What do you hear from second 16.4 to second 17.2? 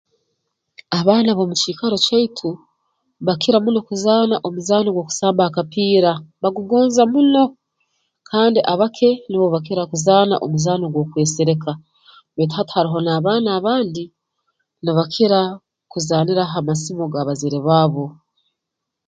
ha masimu